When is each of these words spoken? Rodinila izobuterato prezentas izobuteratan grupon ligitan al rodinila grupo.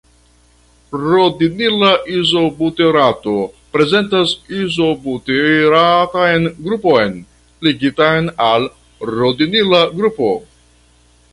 Rodinila 0.99 1.89
izobuterato 2.19 3.33
prezentas 3.75 4.33
izobuteratan 4.61 6.47
grupon 6.69 7.13
ligitan 7.69 8.31
al 8.47 8.67
rodinila 9.11 9.83
grupo. 10.01 10.31